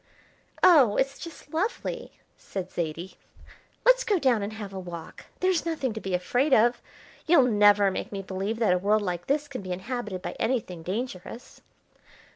[0.63, 3.17] "Oh, it's just lovely," said Zaidie.
[3.85, 5.25] "Let's go down and have a walk.
[5.41, 6.81] There's nothing to be afraid of.
[7.27, 10.81] You'll never make me believe that a world like this can be inhabited by anything
[10.81, 11.61] dangerous."